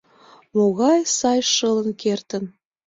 Могай 0.55 0.99
сай, 1.17 1.39
шылын 1.55 1.89
кертын! 2.01 2.43